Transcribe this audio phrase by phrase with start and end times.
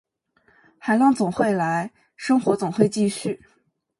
[0.79, 3.39] 海浪会来，生活总会继续